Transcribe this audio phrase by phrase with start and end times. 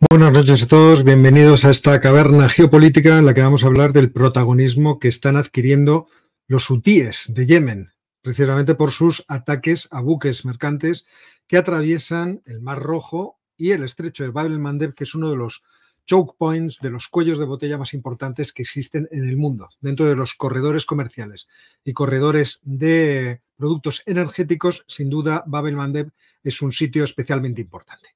[0.00, 3.92] Buenas noches a todos, bienvenidos a esta caverna geopolítica en la que vamos a hablar
[3.92, 6.06] del protagonismo que están adquiriendo
[6.46, 7.90] los hutíes de Yemen,
[8.22, 11.04] precisamente por sus ataques a buques mercantes
[11.48, 15.30] que atraviesan el Mar Rojo y el estrecho de Bab el Mandeb, que es uno
[15.30, 15.64] de los
[16.06, 20.06] choke points, de los cuellos de botella más importantes que existen en el mundo, dentro
[20.06, 21.48] de los corredores comerciales
[21.82, 26.12] y corredores de productos energéticos, sin duda Bab el Mandeb
[26.44, 28.10] es un sitio especialmente importante.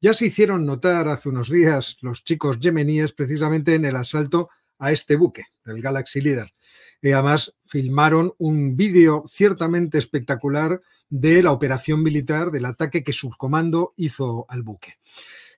[0.00, 4.48] Ya se hicieron notar hace unos días los chicos yemeníes precisamente en el asalto
[4.78, 6.54] a este buque, el Galaxy Leader.
[7.02, 13.30] Y además filmaron un vídeo ciertamente espectacular de la operación militar, del ataque que su
[13.30, 14.98] comando hizo al buque.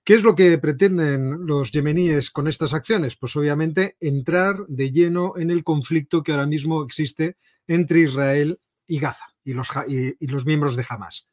[0.04, 3.16] ¿Qué es lo que pretenden los yemeníes con estas acciones?
[3.16, 7.36] Pues obviamente entrar de lleno en el conflicto que ahora mismo existe
[7.66, 11.29] entre Israel y Gaza y los, y los miembros de Hamas.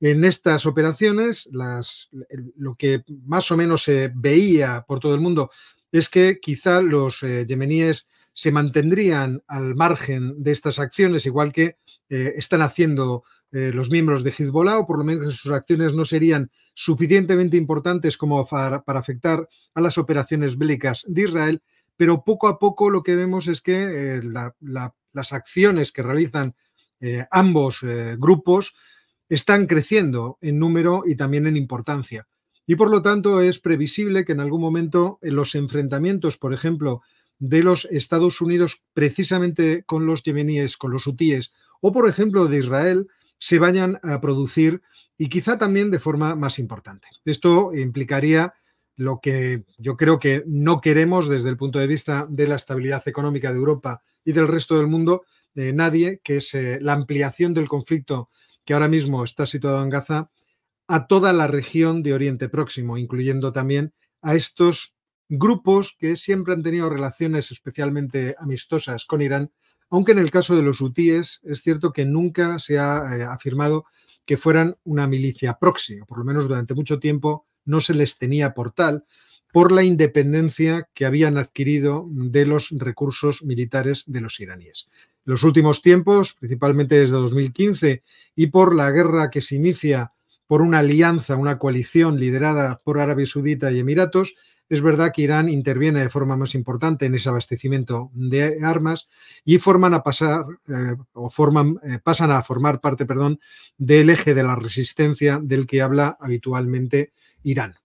[0.00, 1.50] En estas operaciones,
[2.56, 5.50] lo que más o menos se veía por todo el mundo
[5.92, 11.76] es que quizá los eh, yemeníes se mantendrían al margen de estas acciones, igual que
[12.08, 16.06] eh, están haciendo eh, los miembros de Hezbollah, o por lo menos sus acciones no
[16.06, 21.62] serían suficientemente importantes como para, afectar a las operaciones bélicas de Israel,
[21.96, 26.54] pero poco a poco lo que vemos es que las acciones que realizan
[27.30, 27.80] ambos
[28.16, 28.72] grupos
[29.30, 32.28] están creciendo en número y también en importancia.
[32.66, 37.00] Y por lo tanto es previsible que en algún momento en los enfrentamientos, por ejemplo,
[37.38, 42.58] de los Estados Unidos precisamente con los yemeníes, con los hutíes, o por ejemplo de
[42.58, 44.82] Israel, se vayan a producir
[45.16, 47.08] y quizá también de forma más importante.
[47.24, 48.52] Esto implicaría
[48.96, 53.02] lo que yo creo que no queremos desde el punto de vista de la estabilidad
[53.06, 55.22] económica de Europa y del resto del mundo,
[55.54, 58.28] de nadie, que es eh, la ampliación del conflicto
[58.70, 60.30] que ahora mismo está situado en Gaza,
[60.86, 64.94] a toda la región de Oriente Próximo, incluyendo también a estos
[65.28, 69.50] grupos que siempre han tenido relaciones especialmente amistosas con Irán,
[69.88, 73.86] aunque en el caso de los hutíes es cierto que nunca se ha eh, afirmado
[74.24, 78.54] que fueran una milicia próxima, por lo menos durante mucho tiempo no se les tenía
[78.54, 79.04] por tal,
[79.52, 84.88] por la independencia que habían adquirido de los recursos militares de los iraníes
[85.24, 88.02] los últimos tiempos, principalmente desde 2015,
[88.34, 90.12] y por la guerra que se inicia
[90.46, 94.34] por una alianza, una coalición liderada por Arabia Saudita y Emiratos,
[94.70, 99.08] es verdad que Irán interviene de forma más importante en ese abastecimiento de armas
[99.44, 103.40] y forman a pasar eh, o forman, eh, pasan a formar parte, perdón,
[103.76, 107.79] del eje de la resistencia del que habla habitualmente Irán.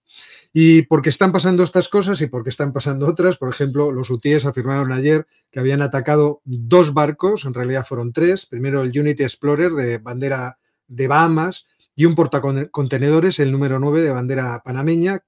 [0.52, 4.46] Y porque están pasando estas cosas y porque están pasando otras, por ejemplo, los hutíes
[4.46, 9.72] afirmaron ayer que habían atacado dos barcos, en realidad fueron tres, primero el Unity Explorer
[9.72, 10.58] de bandera
[10.88, 15.24] de Bahamas y un portacontenedores, el número 9 de bandera panameña,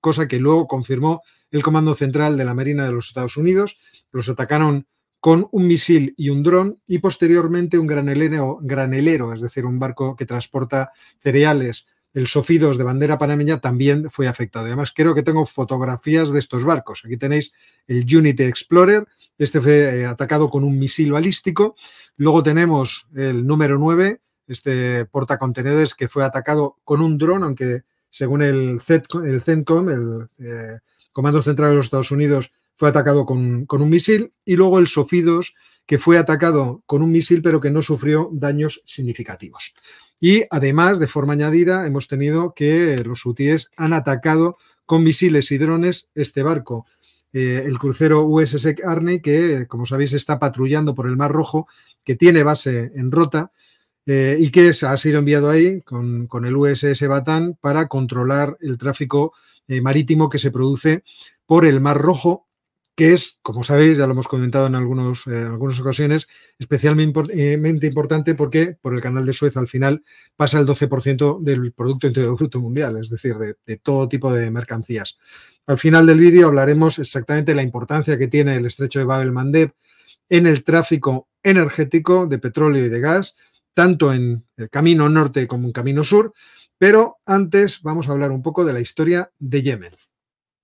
[0.00, 3.78] cosa que luego confirmó el Comando Central de la Marina de los Estados Unidos.
[4.12, 4.86] Los atacaron
[5.20, 10.16] con un misil y un dron y posteriormente un granelero, granelero, es decir, un barco
[10.16, 14.66] que transporta cereales el Sofidos de bandera panameña también fue afectado.
[14.66, 17.02] Además, creo que tengo fotografías de estos barcos.
[17.04, 17.52] Aquí tenéis
[17.86, 19.06] el Unity Explorer.
[19.38, 21.76] Este fue eh, atacado con un misil balístico.
[22.16, 28.42] Luego tenemos el número 9, este portacontenedores que fue atacado con un dron, aunque según
[28.42, 30.78] el, CENTCOM, el eh,
[31.12, 34.32] Comando Central de los Estados Unidos, fue atacado con, un misil.
[34.44, 35.54] Y luego el Sofidos,
[35.86, 39.74] que fue atacado con un misil, pero que no sufrió daños significativos.
[40.20, 45.58] Y además, de forma añadida, hemos tenido que los hutíes han atacado con misiles y
[45.58, 46.86] drones este barco,
[47.32, 51.68] eh, el crucero USS Arney, que, como sabéis, está patrullando por el Mar Rojo,
[52.04, 53.52] que tiene base en Rota
[54.04, 59.32] eh, y que ha sido enviado ahí con, el USS Batán para controlar el tráfico
[59.68, 61.04] eh, marítimo que se produce
[61.46, 62.48] por el Mar Rojo
[63.00, 66.28] que es, como sabéis, ya lo hemos comentado en, algunos, eh, algunas ocasiones,
[66.58, 70.02] especialmente importante porque por el canal de Suez al final
[70.36, 75.16] pasa el 12% del Producto Interior Bruto Mundial, es decir, de, todo tipo de mercancías.
[75.66, 79.22] Al final del vídeo hablaremos exactamente de la importancia que tiene el estrecho de Bab
[79.22, 79.72] el-Mandeb
[80.28, 83.34] en el tráfico energético de petróleo y de gas,
[83.72, 86.34] tanto en el camino norte como en camino sur,
[86.76, 89.94] pero antes vamos a hablar un poco de la historia de Yemen.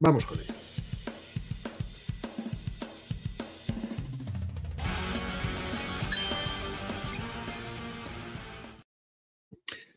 [0.00, 0.65] Vamos con ello.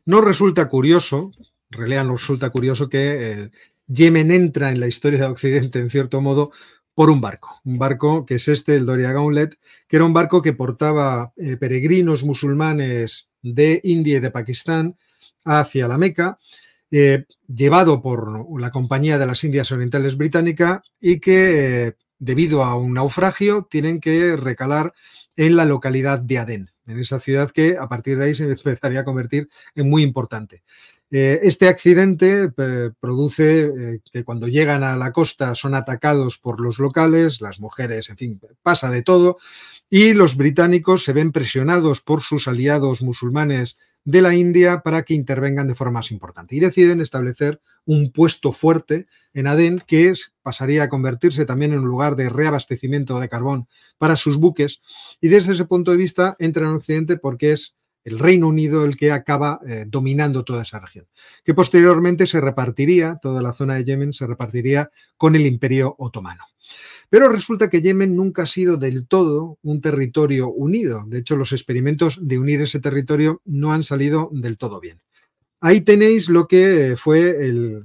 [0.09, 1.33] Nos resulta curioso,
[1.69, 3.49] en nos resulta curioso que eh,
[3.85, 6.51] Yemen entra en la historia de Occidente, en cierto modo,
[6.95, 7.61] por un barco.
[7.63, 11.57] Un barco que es este, el Doria Gauntlet, que era un barco que portaba eh,
[11.57, 14.97] peregrinos musulmanes de India y de Pakistán
[15.45, 16.39] hacia la Meca.
[16.89, 23.67] llevado por la Compañía de las Indias Orientales Británica y que debido a un naufragio
[23.69, 24.91] tienen que recalar
[25.35, 29.01] en la localidad de Adén, en esa ciudad que a partir de ahí se empezaría
[29.01, 30.63] a convertir en muy importante.
[31.11, 32.51] Eh, este accidente
[32.99, 38.09] produce eh, que cuando llegan a la costa son atacados por los locales, las mujeres,
[38.09, 39.37] en fin, pasa de todo,
[39.89, 45.13] y los británicos se ven presionados por sus aliados musulmanes de la India para que
[45.13, 46.55] intervengan de forma más importante.
[46.55, 51.79] Y deciden establecer un puesto fuerte en Adén que es, pasaría a convertirse también en
[51.79, 53.67] un lugar de reabastecimiento de carbón
[53.97, 54.81] para sus buques.
[55.21, 58.97] Y desde ese punto de vista entra en Occidente porque es el Reino Unido el
[58.97, 61.07] que acaba eh, dominando toda esa región,
[61.43, 66.43] que posteriormente se repartiría, toda la zona de Yemen se repartiría con el Imperio Otomano.
[67.09, 71.03] Pero resulta que Yemen nunca ha sido del todo un territorio unido.
[71.07, 75.01] De hecho, los experimentos de unir ese territorio no han salido del todo bien.
[75.59, 77.83] Ahí tenéis lo que fue el,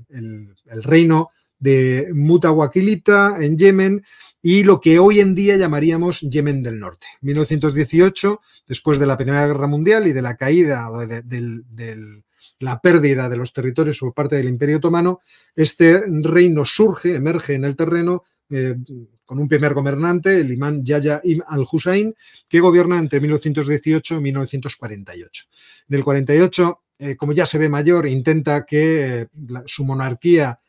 [0.85, 4.05] reino de Mutawakilita en Yemen
[4.47, 7.07] y lo que hoy en día llamaríamos Yemen del Norte.
[7.23, 12.13] 1918, después de la Primera Guerra Mundial y de la caída o de,
[12.59, 15.21] la pérdida de los territorios por parte del Imperio Otomano,
[15.57, 18.77] este reino surge, emerge en el terreno eh,
[19.25, 22.15] con un primer gobernante, el imán Yaya Im al-Hussein,
[22.47, 25.45] que gobierna entre 1918 y 1948.
[25.89, 29.29] En el 48, eh, como ya se ve mayor, intenta que eh,
[29.65, 30.61] su monarquía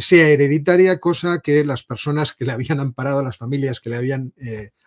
[0.00, 4.32] sea hereditaria, cosa que las personas que le habían amparado, las familias que le habían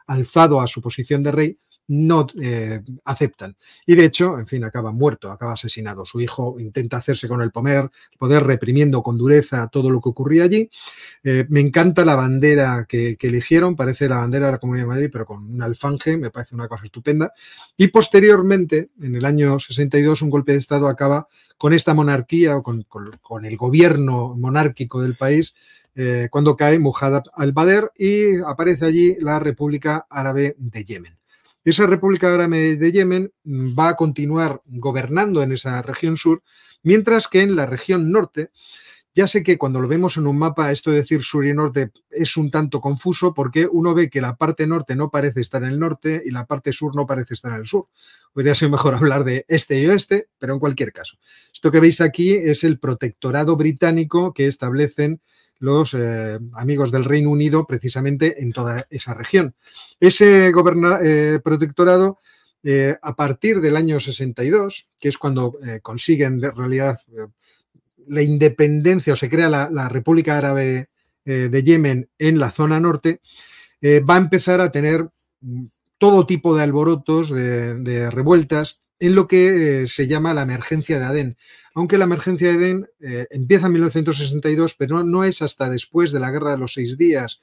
[0.06, 3.56] alzado a su posición de rey, no eh, aceptan.
[3.86, 6.06] Y de hecho, en fin, acaba muerto, acaba asesinado.
[6.06, 10.44] Su hijo intenta hacerse con el poder, poder reprimiendo con dureza todo lo que ocurría
[10.44, 10.70] allí.
[11.24, 15.10] Eh, me encanta la bandera que, eligieron, parece la bandera de la Comunidad de Madrid,
[15.12, 17.32] pero con un alfanje, me parece una cosa estupenda.
[17.76, 22.64] Y posteriormente, en el año 62, un golpe de Estado acaba con esta monarquía o
[22.64, 22.86] con,
[23.46, 25.56] el gobierno monárquico del país
[25.96, 31.17] eh, cuando cae Mujad al-Badr y aparece allí la República Árabe de Yemen.
[31.70, 36.42] Esa República Árabe de Yemen va a continuar gobernando en esa región sur,
[36.82, 38.52] mientras que en la región norte,
[39.14, 41.92] ya sé que cuando lo vemos en un mapa, esto de decir sur y norte
[42.10, 45.72] es un tanto confuso porque uno ve que la parte norte no parece estar en
[45.72, 47.90] el norte y la parte sur no parece estar en el sur.
[48.34, 51.18] Hubiera sido mejor hablar de este y oeste, pero en cualquier caso.
[51.54, 55.20] Esto que veis aquí es el protectorado británico que establecen
[55.60, 59.56] los eh, amigos del Reino Unido precisamente en toda esa región.
[60.00, 62.18] Ese eh, protectorado,
[62.64, 67.00] eh, a partir del año 62, que es cuando consiguen de realidad
[68.08, 70.90] la independencia o se crea la, República Árabe
[71.26, 73.22] de Yemen en la zona norte,
[73.84, 75.10] va a empezar a tener
[75.42, 75.66] mm,
[75.98, 81.06] todo tipo de alborotos, de revueltas, en lo que eh, se llama la emergencia de
[81.06, 81.38] Adén.
[81.74, 86.20] Aunque la emergencia de Adén eh, empieza en 1962, pero no, es hasta después de
[86.20, 87.42] la Guerra de los Seis Días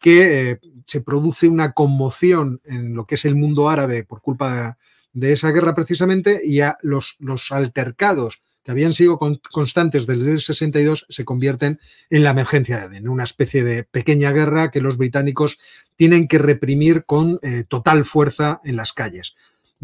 [0.00, 4.76] que eh, se produce una conmoción en lo que es el mundo árabe por culpa
[5.12, 9.18] de, esa guerra precisamente y a los, los altercados que habían sido
[9.50, 11.80] constantes desde el 62 se convierten
[12.10, 15.58] en la emergencia de Adén, una especie de pequeña guerra que los británicos
[15.94, 19.36] tienen que reprimir con total fuerza en las calles.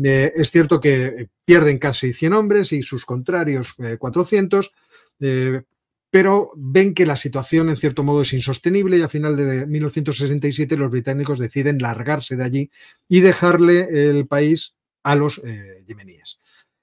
[0.02, 4.72] Eh, es cierto que eh, pierden casi 100 hombres y sus contrarios 400,
[5.20, 5.62] eh,
[6.10, 10.76] pero ven que la situación en cierto modo es insostenible y a final de 1967
[10.76, 12.70] los británicos deciden largarse de allí
[13.08, 15.40] y dejarle el país a los
[15.86, 16.38] yemeníes.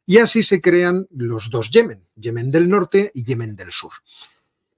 [0.08, 3.92] Y así se crean los dos Yemen, Yemen del norte y Yemen del sur.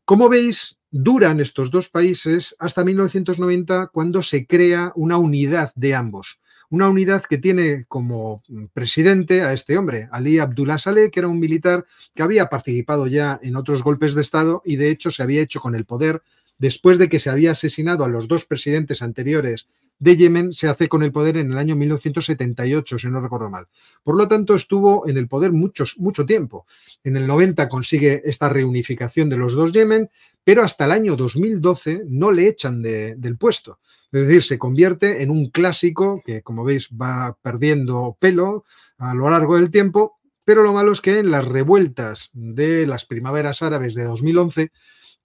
[0.03, 6.41] Como veis, duran estos dos países hasta 1990 cuando se crea una unidad de ambos
[6.71, 8.41] una unidad que tiene como
[8.73, 11.85] presidente a este hombre, Ali Abdullah Saleh, que era un militar
[12.15, 15.59] que había participado ya en otros golpes de Estado y de hecho se había hecho
[15.59, 16.23] con el poder
[16.57, 19.67] después de que se había asesinado a los dos presidentes anteriores
[19.99, 23.67] de Yemen, se hace con el poder en el año 1978, si no recuerdo mal.
[24.03, 26.65] Por lo tanto, estuvo en el poder muchos, mucho tiempo.
[27.03, 30.09] En el 90 consigue esta reunificación de los dos Yemen,
[30.43, 33.79] pero hasta el año 2012 no le echan del puesto.
[34.11, 38.65] Es decir, se convierte en un clásico que, como veis, va perdiendo pelo
[38.97, 43.05] a lo largo del tiempo, pero lo malo es que en las revueltas de las
[43.05, 44.71] primaveras árabes de 2011,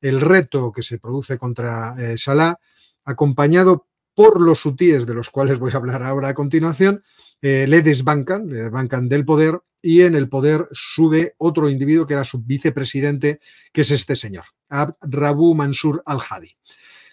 [0.00, 2.58] el reto que se produce contra eh, Salah,
[3.04, 7.02] acompañado por los hutíes de los cuales voy a hablar ahora a continuación,
[7.42, 12.14] eh, le desbancan, le desbancan del poder y en el poder sube otro individuo que
[12.14, 13.40] era su vicepresidente,
[13.72, 16.56] que es este señor, Abd Rabu Mansur al-Hadi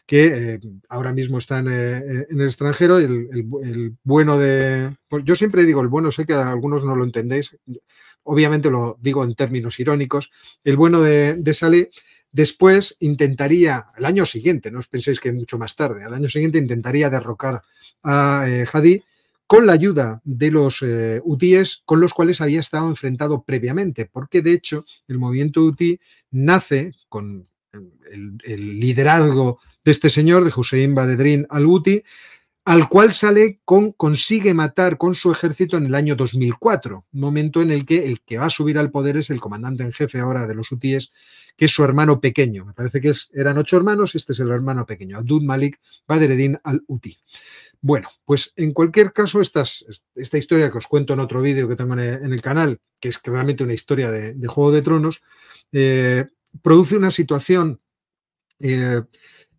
[0.05, 2.97] que eh, ahora mismo está en, eh, el extranjero.
[2.97, 4.95] El, el, bueno de.
[5.07, 7.57] Pues yo siempre digo el bueno, sé que algunos no lo entendéis.
[8.23, 10.31] obviamente lo digo en términos irónicos,
[10.63, 11.89] el bueno de, de Saleh
[12.33, 16.57] después intentaría, el año siguiente, no os penséis que mucho más tarde, al año siguiente
[16.57, 17.61] intentaría derrocar
[18.01, 19.03] a eh, Hadi
[19.45, 24.41] con la ayuda de los eh, UTIs con los cuales había estado enfrentado previamente, porque
[24.41, 25.99] de hecho el movimiento UTI
[26.31, 32.03] nace con el, liderazgo de este señor, de Hussein Badedrin al-Uti,
[32.65, 37.71] al cual sale con, consigue matar con su ejército en el año 2004, momento en
[37.71, 40.47] el que el que va a subir al poder es el comandante en jefe ahora
[40.47, 41.11] de los UTIs,
[41.57, 42.65] que es su hermano pequeño.
[42.65, 47.17] Me parece que eran ocho hermanos, este es el hermano pequeño, Abdul Malik Badreddin al-Uti.
[47.81, 51.95] Bueno, pues en cualquier caso, esta historia que os cuento en otro vídeo que tengo
[51.95, 55.21] en el, canal, que es realmente una historia de, Juego de Tronos,
[55.73, 56.27] eh,
[56.61, 57.81] produce una situación
[58.59, 59.01] eh,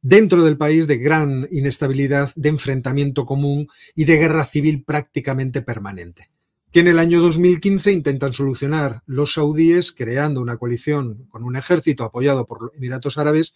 [0.03, 6.31] dentro del país de gran inestabilidad, de enfrentamiento común y de guerra civil prácticamente permanente,
[6.71, 12.05] que en el año 2015 intentan solucionar los saudíes creando una coalición con un ejército
[12.05, 13.55] apoyado por los Emiratos Árabes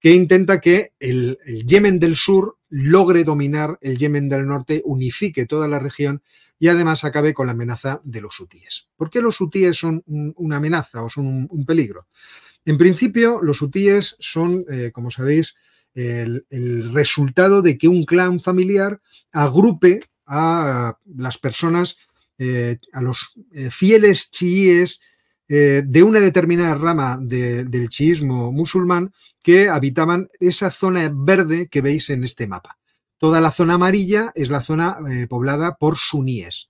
[0.00, 5.68] que intenta que el, Yemen del Sur logre dominar el Yemen del Norte, unifique toda
[5.68, 6.22] la región
[6.58, 8.88] y además acabe con la amenaza de los hutíes.
[8.96, 12.06] ¿Por qué los hutíes son una amenaza o son un, peligro?
[12.68, 15.56] En principio, los hutíes son, eh, como sabéis,
[15.94, 16.44] el,
[16.92, 19.00] resultado de que un clan familiar
[19.32, 21.96] agrupe a las personas,
[22.36, 25.00] eh, a los eh, fieles chiíes
[25.48, 32.22] de una determinada rama del chiismo musulmán que habitaban esa zona verde que veis en
[32.22, 32.76] este mapa.
[33.16, 34.98] Toda la zona amarilla es la zona
[35.30, 36.68] poblada por suníes.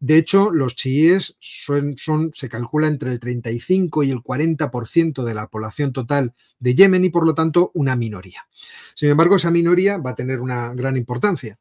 [0.00, 5.48] De hecho, los chiíes son, se calcula entre el 35 y el 40% de la
[5.48, 8.46] población total de Yemen y por lo tanto una minoría.
[8.94, 11.58] Sin embargo, esa minoría va a tener una gran importancia.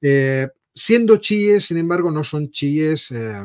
[0.00, 3.44] Eh, siendo chiíes, sin embargo, no son chiíes eh,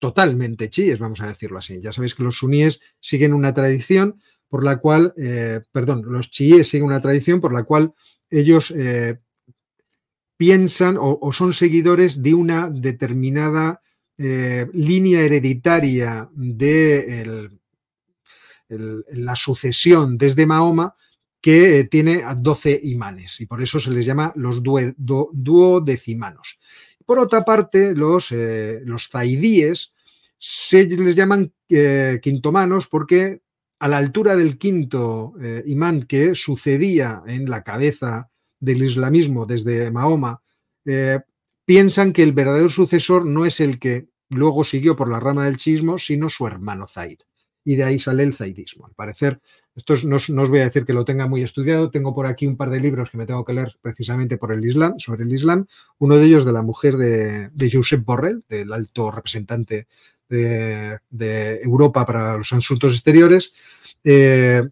[0.00, 1.80] totalmente chiíes, vamos a decirlo así.
[1.80, 6.68] Ya sabéis que los suníes siguen una tradición por la cual, eh, perdón, los chiíes
[6.68, 7.94] siguen una tradición por la cual
[8.30, 8.74] ellos
[10.40, 13.82] piensan o, son seguidores de una determinada
[14.16, 17.50] eh, línea hereditaria de
[18.70, 20.94] la sucesión desde Mahoma
[21.42, 26.58] que tiene 12 imanes y por eso se les llama los duodecimanos.
[27.04, 29.92] Por otra parte, los, eh, zaidíes
[30.38, 33.42] se les llaman eh, quintomanos porque
[33.78, 35.34] a la altura del quinto
[35.66, 38.30] imán que sucedía en la cabeza
[38.60, 40.42] del islamismo desde Mahoma,
[40.84, 41.20] eh,
[41.64, 45.56] piensan que el verdadero sucesor no es el que luego siguió por la rama del
[45.56, 47.20] chismo, sino su hermano Zaid.
[47.64, 48.86] Y de ahí sale el zaidismo.
[48.86, 49.40] Al parecer,
[49.74, 52.56] esto no, os voy a decir que lo tenga muy estudiado, tengo por aquí un
[52.56, 55.66] par de libros que me tengo que leer precisamente por el Islam, sobre el Islam,
[55.98, 59.86] uno de ellos de la mujer de, Josep Borrell, del alto representante
[60.28, 63.54] de, Europa para los asuntos exteriores,
[64.04, 64.62] eh,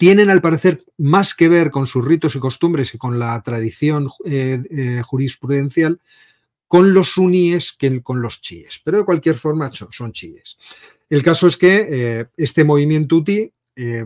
[0.00, 4.08] tienen al parecer más que ver con sus ritos y costumbres y con la tradición
[4.24, 6.00] eh, eh, jurisprudencial
[6.66, 10.56] con los suníes que con los chiíes, pero de cualquier forma son chiíes.
[11.10, 13.52] El caso es que eh, este movimiento UTI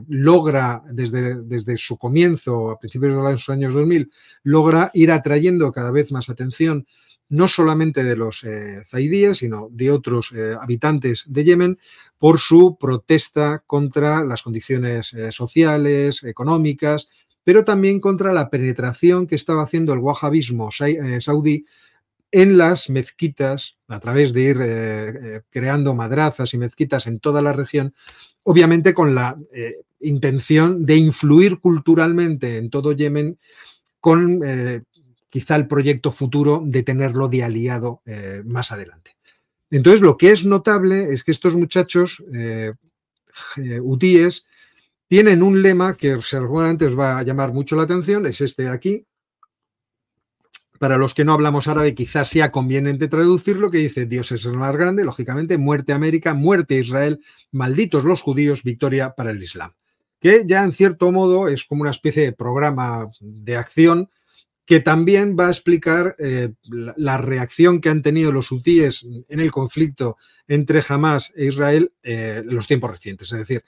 [0.09, 4.11] logra, desde, desde, su comienzo, a principios de los años 2000,
[4.45, 6.87] logra ir atrayendo cada vez más atención
[7.29, 11.79] no solamente de los eh, zaidíes, sino de otros eh, habitantes de Yemen,
[12.19, 17.09] por su protesta contra las condiciones eh, sociales, económicas,
[17.43, 21.67] pero también contra la penetración que estaba haciendo el wahabismo saudí
[22.31, 27.95] en las mezquitas, a través de ir creando madrazas y mezquitas en toda la región,
[28.45, 29.37] obviamente con la
[30.01, 33.39] intención de influir culturalmente en todo Yemen
[34.01, 34.41] con
[35.35, 39.17] quizá el proyecto futuro de tenerlo de aliado eh, más adelante.
[39.69, 42.73] Entonces, lo que es notable es que estos muchachos eh,
[45.09, 48.69] tienen un lema que seguramente os va a llamar mucho la atención, es este de
[48.69, 49.07] aquí.
[50.79, 54.57] Para los que no hablamos árabe, quizás sea conveniente traducirlo, que dice Dios es el
[54.57, 57.19] más grande, lógicamente, muerte América, muerte Israel,
[57.51, 59.73] malditos los judíos, victoria para el Islam.
[60.21, 64.11] Que ya en cierto modo es como una especie de programa de acción
[64.67, 66.53] que también va a explicar eh,
[66.97, 70.17] la, reacción que han tenido los hutíes en el conflicto
[70.49, 73.31] entre Hamas e Israel eh, en los tiempos recientes.
[73.33, 73.65] Es decir,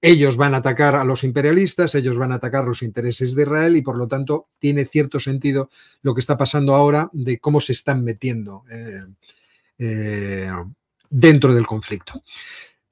[0.00, 3.76] ellos van a atacar a los imperialistas, ellos van a atacar los intereses de Israel
[3.76, 5.70] y por lo tanto tiene cierto sentido
[6.02, 8.64] lo que está pasando ahora de cómo se están metiendo
[9.78, 10.50] eh,
[11.08, 12.22] dentro del conflicto.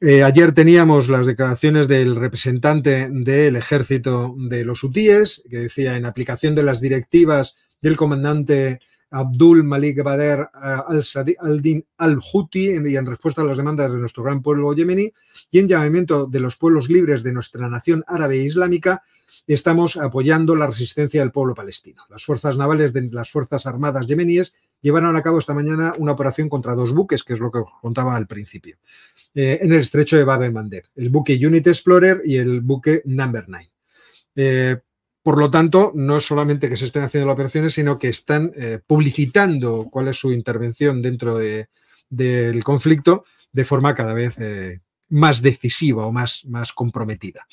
[0.04, 6.06] Eh, ayer teníamos las declaraciones del representante del ejército de los hutíes, que decía, en
[6.06, 8.80] aplicación de las directivas del comandante
[9.12, 10.48] Abdul Malik Bader
[11.38, 15.12] al-Din al-Houthi y en respuesta a las demandas de nuestro gran pueblo yemení
[15.52, 19.04] y en llamamiento de los pueblos libres de nuestra nación árabe e islámica,
[19.46, 22.02] estamos apoyando la resistencia del pueblo palestino.
[22.10, 26.48] Las fuerzas navales de las Fuerzas Armadas yemeníes llevaron a cabo esta mañana una operación
[26.48, 28.76] contra dos buques, que es lo que contaba al principio,
[29.34, 33.68] eh, en el estrecho de Bab el buque Unity Explorer y el buque Number 9.
[34.34, 34.76] Eh,
[35.22, 38.52] por lo tanto, no es solamente que se estén haciendo las operaciones, sino que están
[38.56, 44.36] eh, publicitando cuál es su intervención dentro del conflicto de forma cada vez
[45.12, 47.46] más decisiva o más, más comprometida.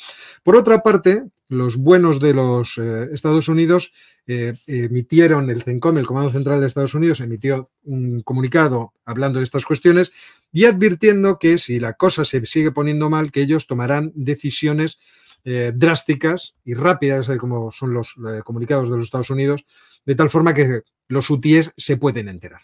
[0.44, 3.92] Por otra parte, los buenos de los eh, Estados Unidos
[4.28, 9.44] eh, emitieron, el CENCOM, el Comando Central de Estados Unidos, emitió un comunicado hablando de
[9.44, 10.14] estas cuestiones
[10.54, 14.98] y advirtiendo que si la cosa se sigue poniendo mal, que ellos tomarán decisiones
[15.44, 19.66] eh, drásticas y rápidas, como son los comunicados de los Estados Unidos,
[20.06, 22.62] de tal forma que los UTIs se pueden enterar.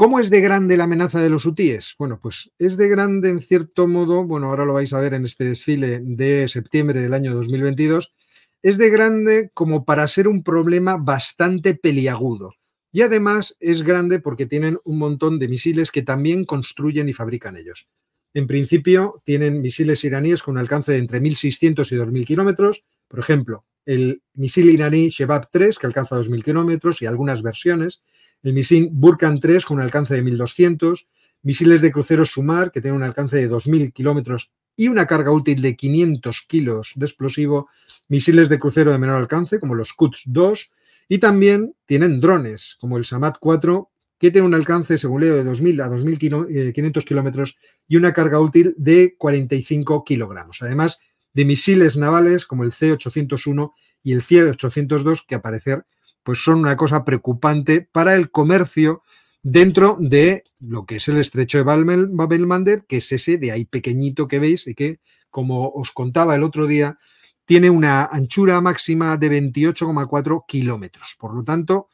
[0.00, 1.94] ¿Cómo es de grande la amenaza de los hutíes?
[1.98, 5.26] Bueno, pues es de grande en cierto modo, bueno, ahora lo vais a ver en
[5.26, 8.14] este desfile de septiembre del año 2022,
[8.62, 12.54] es de grande como para ser un problema bastante peliagudo.
[12.90, 17.58] Y además es grande porque tienen un montón de misiles que también construyen y fabrican
[17.58, 17.90] ellos.
[18.32, 22.86] En principio, tienen misiles iraníes con un alcance de entre 1.600 y 2.000 kilómetros.
[23.06, 28.02] Por ejemplo, el misil iraní Shebab 3, que alcanza 2.000 kilómetros, y algunas versiones
[28.42, 31.06] el misil Burkan 3 con un alcance de 1200,
[31.42, 35.60] misiles de crucero Sumar que tienen un alcance de 2000 kilómetros y una carga útil
[35.60, 37.68] de 500 kilos de explosivo,
[38.08, 40.70] misiles de crucero de menor alcance como los Quds 2
[41.08, 45.50] y también tienen drones como el Samad 4 que tiene un alcance, según leo, de
[45.50, 47.56] 2.000 a 2.500 kilómetros
[47.88, 50.60] y una carga útil de 45 kilogramos.
[50.60, 51.00] Además
[51.32, 55.86] de misiles navales como el C-801 y el C-802 que aparecer
[56.30, 59.02] pues son una cosa preocupante para el comercio
[59.42, 64.28] dentro de lo que es el estrecho de Babel-Mandeb, que es ese de ahí pequeñito
[64.28, 67.00] que veis y que, como os contaba el otro día,
[67.44, 71.16] tiene una anchura máxima de 28,4 kilómetros.
[71.18, 71.88] Por lo tanto,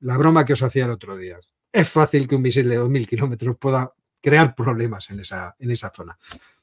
[0.00, 1.38] la broma que os hacía el otro día,
[1.72, 5.90] es fácil que un misil de 2.000 kilómetros pueda crear problemas en esa, en esa
[5.96, 6.18] zona.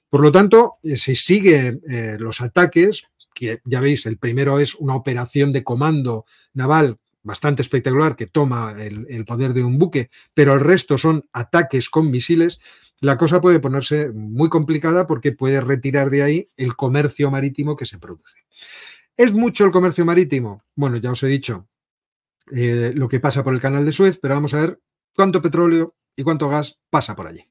[0.09, 4.75] Por lo tanto, eh, si siguen eh, los ataques, que ya veis, el primero es
[4.75, 10.53] una operación de comando naval bastante espectacular que toma el, poder de un buque, pero
[10.53, 12.61] el resto son ataques con misiles,
[13.01, 17.87] la cosa puede ponerse muy complicada porque puede retirar de ahí el comercio marítimo que
[17.87, 18.45] se produce.
[19.17, 20.63] ¿Es mucho el comercio marítimo?
[20.75, 21.67] Bueno, ya os he dicho
[22.51, 24.79] eh, lo que pasa por el canal de Suez, pero vamos a ver
[25.15, 27.41] cuánto petróleo y cuánto gas pasa por allí.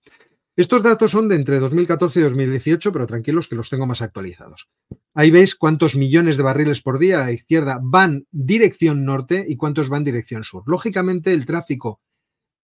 [0.56, 4.68] Estos datos son de entre 2014 y 2018, pero tranquilos que los tengo más actualizados.
[5.12, 9.88] Ahí veis cuántos millones de barriles por día a izquierda van dirección norte y cuántos
[9.88, 10.62] van dirección sur.
[10.66, 12.00] Lógicamente, el tráfico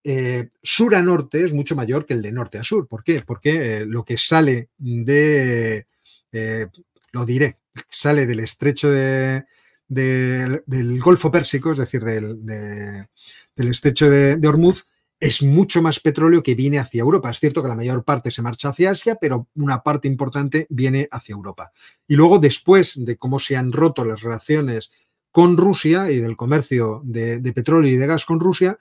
[0.05, 2.87] eh, sur a norte es mucho mayor que el de norte a sur.
[2.87, 3.23] ¿Por qué?
[3.27, 5.85] Porque eh, lo que sale de,
[6.31, 6.67] eh,
[7.11, 9.45] lo diré, sale del estrecho de,
[9.89, 14.87] del Golfo Pérsico, es decir, del, del estrecho de Hormuz,
[15.21, 17.31] es mucho más petróleo que viene hacia Europa.
[17.31, 21.07] Es cierto que la mayor parte se marcha hacia Asia, pero una parte importante viene
[21.11, 21.71] hacia Europa.
[22.09, 24.91] Y luego, después de cómo se han roto las relaciones
[25.31, 28.79] con Rusia y del comercio de, petróleo y de gas con Rusia,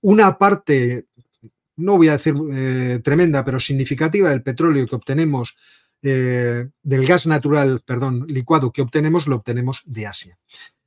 [0.00, 1.06] una parte,
[1.76, 5.56] no voy a decir eh, tremenda, pero significativa del petróleo que obtenemos,
[6.02, 10.38] eh, del gas natural, perdón, licuado que obtenemos, lo obtenemos de Asia.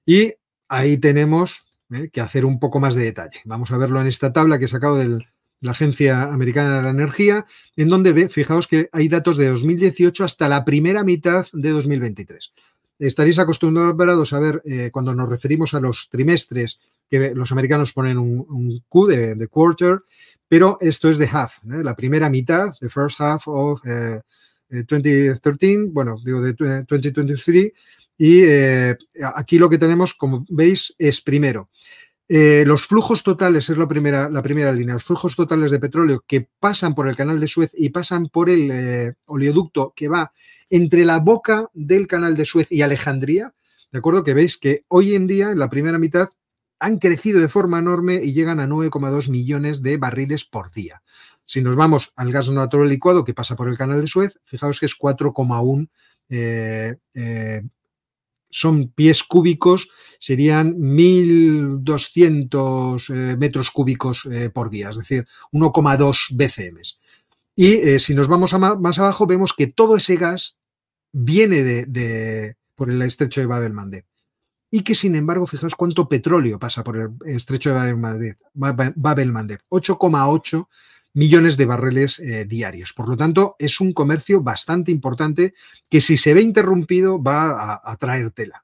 [0.06, 0.34] Y
[0.70, 2.10] ahí tenemos ¿eh?
[2.12, 3.40] que hacer un poco más de detalle.
[3.46, 5.26] Vamos a verlo en esta tabla que he sacado de
[5.62, 10.24] la Agencia Americana de la Energía, en donde ve, fijaos que hay datos de 2018
[10.24, 12.54] hasta la primera mitad de 2023.
[13.00, 18.18] Estaréis acostumbrados a ver eh, cuando nos referimos a los trimestres que los americanos ponen
[18.18, 20.02] un, Q de, quarter,
[20.48, 21.84] pero esto es de half, ¿eh?
[21.84, 23.82] la primera mitad, the first half of
[24.70, 27.74] 2013, bueno, digo de 2023
[28.18, 28.98] y eh,
[29.36, 31.70] aquí lo que tenemos, como veis, es primero,
[32.30, 36.24] eh, los flujos totales, es la primera, la primera línea, los flujos totales de petróleo
[36.26, 40.32] que pasan por el canal de Suez y pasan por el eh, oleoducto que va
[40.70, 43.54] entre la boca del canal de Suez y Alejandría,
[43.92, 44.24] ¿de acuerdo?
[44.24, 46.30] Que veis que hoy en día, en la primera mitad,
[46.80, 51.04] han crecido de forma enorme y llegan a 9,2 millones de barriles por día.
[51.46, 54.80] Si nos vamos al gas natural licuado que pasa por el canal de Suez, fijaos
[54.80, 55.90] que es 4,1
[58.54, 59.90] son pies cúbicos,
[60.20, 66.78] serían 1.200 eh, metros cúbicos eh, por día, es decir, 1,2 BCM.
[67.56, 70.58] Y eh, si nos vamos más abajo, vemos que todo ese gas
[71.12, 74.06] viene de, por el estrecho de Babel Mandeb.
[74.72, 80.68] y que sin embargo, fijaos cuánto petróleo pasa por el estrecho de Babel-Mandeb, 8,8
[81.14, 82.94] millones de barriles eh, diarios.
[82.94, 85.54] Por lo tanto, es un comercio bastante importante
[85.90, 88.64] que si se ve interrumpido va a, traer tela.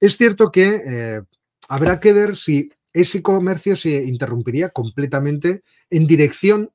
[0.00, 1.22] Es cierto que eh,
[1.68, 6.70] habrá que ver si ese comercio se interrumpiría completamente en dirección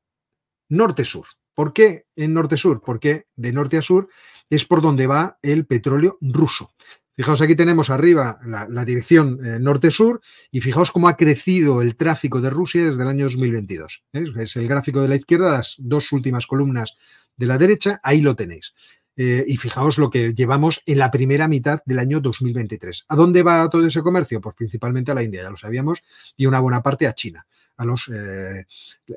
[0.70, 1.26] norte-sur.
[1.54, 2.82] ¿Por qué en norte-sur?
[2.84, 4.10] Porque de norte a sur
[4.50, 6.74] es por donde va el petróleo ruso.
[7.16, 10.20] Fijaos, aquí tenemos arriba la, dirección eh, norte-sur
[10.52, 14.04] y fijaos cómo ha crecido el tráfico de Rusia desde el año 2022.
[14.14, 16.96] Es el gráfico de la izquierda, las dos últimas columnas
[17.38, 18.74] de la derecha, ahí lo tenéis.
[19.16, 23.06] Eh, y fijaos lo que llevamos en la primera mitad del año 2023.
[23.08, 24.42] ¿A dónde va todo ese comercio?
[24.42, 26.04] Pues principalmente a la India, ya lo sabíamos,
[26.36, 27.46] y una buena parte a China,
[27.78, 28.66] a los, eh,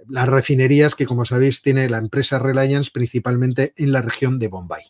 [0.09, 4.83] las refinerías que, como sabéis, tiene la empresa Reliance principalmente en la región de Bombay.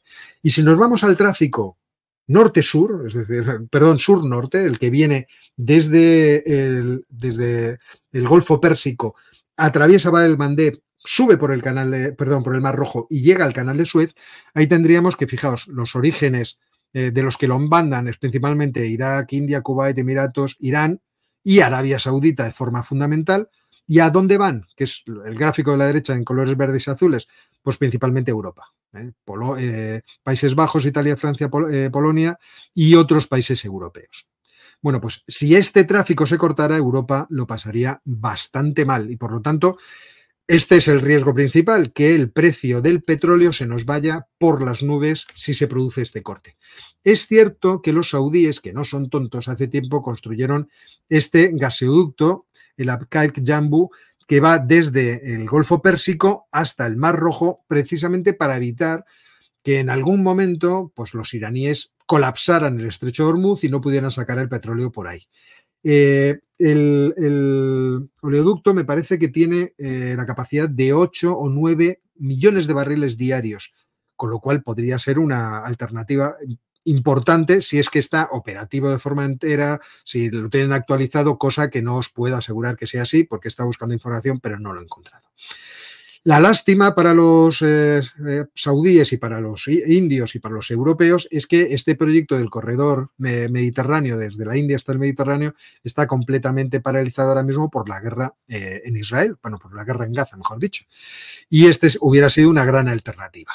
[0.43, 1.79] Y si nos vamos al tráfico
[2.27, 7.79] norte-sur, es decir, perdón, sur-norte, el que viene desde el, desde
[8.13, 9.15] el Golfo Pérsico,
[9.57, 13.45] atraviesa el Mandeb, sube por el canal de, perdón, por el Mar Rojo y llega
[13.45, 14.15] al canal de Suez,
[14.55, 16.59] ahí tendríamos que, fijaos, los orígenes
[16.93, 21.01] eh, de los que lo mandan es principalmente Irak, India, Kuwait, Emiratos, Irán
[21.45, 23.49] y Arabia Saudita de forma fundamental.
[23.87, 24.67] ¿Y a dónde van?
[24.75, 27.29] Que es el gráfico de la derecha en colores verdes y azules,
[27.63, 28.73] pues principalmente Europa.
[28.95, 29.13] ¿eh?
[29.59, 32.39] Eh, Países Bajos, Italia, Francia, eh, Polonia
[32.75, 34.29] y otros países europeos.
[34.83, 39.41] Bueno, pues si este tráfico se cortara, Europa lo pasaría bastante mal y por lo
[39.41, 39.79] tanto
[40.49, 44.81] este es el riesgo principal, que el precio del petróleo se nos vaya por las
[44.81, 46.57] nubes si se produce este corte.
[47.03, 50.71] Es cierto que los saudíes, que no son tontos, hace tiempo construyeron
[51.09, 52.46] este gasoducto,
[52.77, 53.91] el Abqaiq Jambu,
[54.27, 59.05] que va desde el Golfo Pérsico hasta el Mar Rojo, precisamente para evitar
[59.63, 64.11] que en algún momento pues, los iraníes colapsaran el estrecho de Hormuz y no pudieran
[64.11, 65.23] sacar el petróleo por ahí.
[65.83, 72.67] Eh, el, oleoducto me parece que tiene eh, la capacidad de 8 o 9 millones
[72.67, 73.75] de barriles diarios,
[74.15, 76.37] con lo cual podría ser una alternativa
[76.87, 81.83] importante si es que está operativo de forma entera, si lo tienen actualizado, cosa que
[81.83, 84.85] no os puedo asegurar que sea así porque está buscando información, pero no lo he
[84.85, 85.27] encontrado.
[86.27, 91.29] La lástima para los eh, eh, saudíes y para los indios y para los europeos
[91.31, 96.81] es que este proyecto del corredor mediterráneo, desde la India hasta el Mediterráneo, está completamente
[96.81, 100.37] paralizado ahora mismo por la guerra eh, en Israel, bueno, por la guerra en Gaza,
[100.37, 100.83] mejor dicho.
[101.49, 103.53] Y este hubiera sido una gran alternativa.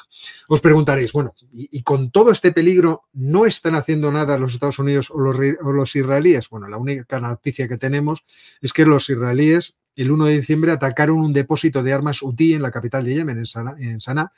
[0.47, 5.11] Os preguntaréis, bueno, y, con todo este peligro, ¿no están haciendo nada los Estados Unidos
[5.11, 6.47] o los, o los israelíes?
[6.47, 8.23] Bueno, la única noticia que tenemos
[8.61, 12.61] es que los israelíes el 1 de diciembre atacaron un depósito de armas UTI en
[12.61, 13.43] la capital de Yemen,
[13.79, 14.31] en Sanaa,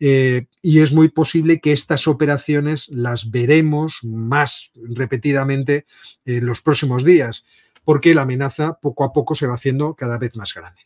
[0.00, 5.86] eh, y es muy posible que estas operaciones las veremos más repetidamente
[6.24, 7.44] en los próximos días,
[7.84, 10.82] porque la amenaza poco a poco se va haciendo cada vez más grande.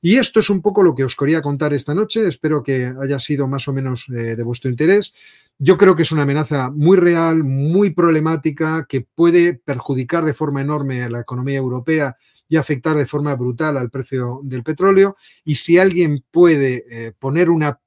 [0.00, 2.26] Y esto es un poco lo que os quería contar esta noche.
[2.26, 5.14] Espero que haya sido más o menos eh, de vuestro interés.
[5.58, 10.60] Yo creo que es una amenaza muy real, muy problemática, que puede perjudicar de forma
[10.60, 12.16] enorme a la economía europea
[12.48, 15.16] y afectar de forma brutal al precio del petróleo.
[15.44, 17.80] Y si alguien puede eh, poner una,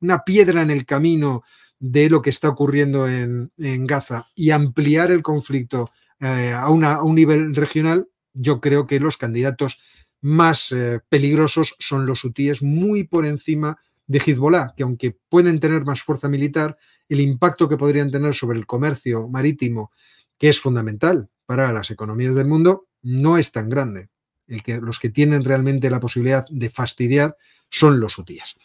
[0.00, 1.42] una, piedra en el camino
[1.78, 7.54] de lo que está ocurriendo en, Gaza y ampliar el conflicto eh, a, un nivel
[7.54, 9.80] regional, yo creo que los candidatos
[10.20, 15.84] más eh, peligrosos son los hutíes muy por encima de Hezbollah, que aunque pueden tener
[15.84, 16.76] más fuerza militar,
[17.08, 19.90] el impacto que podrían tener sobre el comercio marítimo,
[20.38, 24.08] que es fundamental para las economías del mundo, no es tan grande.
[24.46, 27.36] El que, los que tienen realmente la posibilidad de fastidiar
[27.70, 28.56] son los hutíes.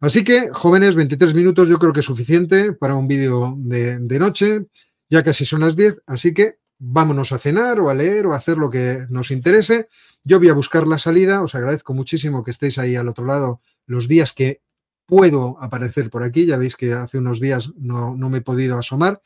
[0.00, 4.18] Así que, jóvenes, 23 minutos yo creo que es suficiente para un vídeo de, de
[4.18, 4.66] noche.
[5.08, 8.36] Ya casi son las 10, así que vámonos a cenar o a leer o a
[8.36, 9.88] hacer lo que nos interese.
[10.24, 11.42] Yo voy a buscar la salida.
[11.42, 14.62] Os agradezco muchísimo que estéis ahí al otro lado los días que
[15.06, 16.46] puedo aparecer por aquí.
[16.46, 19.20] Ya veis que hace unos días no, no me he podido asomar.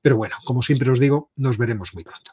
[0.00, 2.32] Pero bueno, como siempre os digo, nos veremos muy pronto.